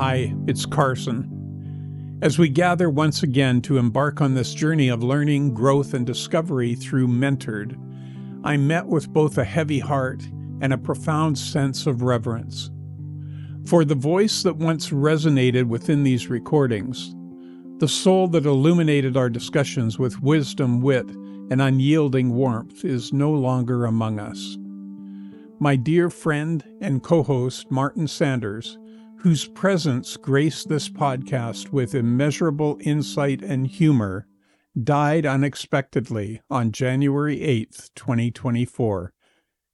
[0.00, 2.18] Hi, it's Carson.
[2.22, 6.74] As we gather once again to embark on this journey of learning, growth, and discovery
[6.74, 7.78] through Mentored,
[8.42, 10.22] I'm met with both a heavy heart
[10.62, 12.70] and a profound sense of reverence.
[13.66, 17.14] For the voice that once resonated within these recordings,
[17.76, 23.84] the soul that illuminated our discussions with wisdom, wit, and unyielding warmth is no longer
[23.84, 24.56] among us.
[25.58, 28.78] My dear friend and co host, Martin Sanders,
[29.22, 34.26] whose presence graced this podcast with immeasurable insight and humor,
[34.82, 39.12] died unexpectedly on January 8, 2024.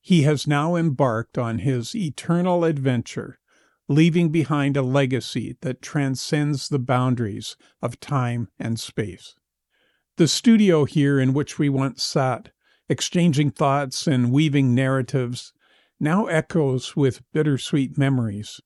[0.00, 3.38] He has now embarked on his eternal adventure,
[3.88, 9.36] leaving behind a legacy that transcends the boundaries of time and space.
[10.16, 12.50] The studio here in which we once sat,
[12.88, 15.52] exchanging thoughts and weaving narratives,
[16.00, 18.60] now echoes with bittersweet memories.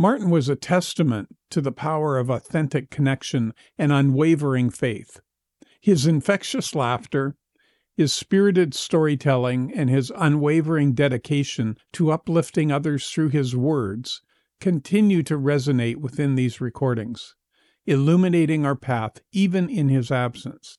[0.00, 5.20] Martin was a testament to the power of authentic connection and unwavering faith.
[5.78, 7.36] His infectious laughter,
[7.98, 14.22] his spirited storytelling, and his unwavering dedication to uplifting others through his words
[14.58, 17.34] continue to resonate within these recordings,
[17.84, 20.78] illuminating our path even in his absence.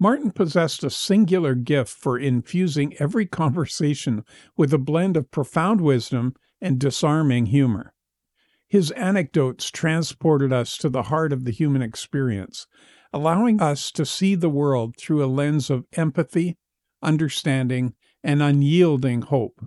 [0.00, 4.24] Martin possessed a singular gift for infusing every conversation
[4.56, 7.93] with a blend of profound wisdom and disarming humor.
[8.74, 12.66] His anecdotes transported us to the heart of the human experience,
[13.12, 16.56] allowing us to see the world through a lens of empathy,
[17.00, 17.94] understanding,
[18.24, 19.64] and unyielding hope.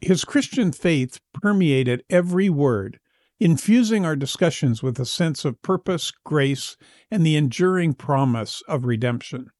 [0.00, 2.98] His Christian faith permeated every word,
[3.38, 6.78] infusing our discussions with a sense of purpose, grace,
[7.10, 9.50] and the enduring promise of redemption.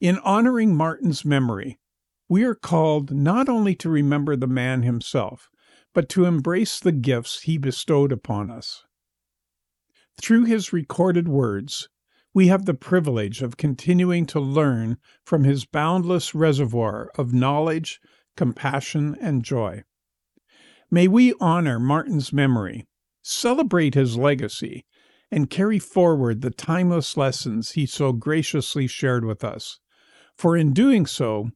[0.00, 1.78] In honoring Martin's memory,
[2.28, 5.50] we are called not only to remember the man himself,
[5.94, 8.84] but to embrace the gifts he bestowed upon us.
[10.20, 11.88] Through his recorded words,
[12.34, 18.00] we have the privilege of continuing to learn from his boundless reservoir of knowledge,
[18.36, 19.84] compassion, and joy.
[20.90, 22.86] May we honor Martin's memory,
[23.22, 24.84] celebrate his legacy,
[25.30, 29.78] and carry forward the timeless lessons he so graciously shared with us.
[30.36, 31.50] For in doing so,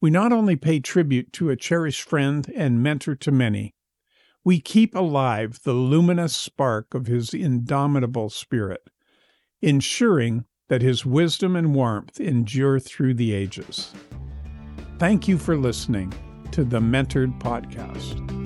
[0.00, 3.74] we not only pay tribute to a cherished friend and mentor to many,
[4.44, 8.82] we keep alive the luminous spark of his indomitable spirit,
[9.62, 13.92] ensuring that his wisdom and warmth endure through the ages.
[14.98, 16.12] Thank you for listening
[16.52, 18.43] to the Mentored Podcast.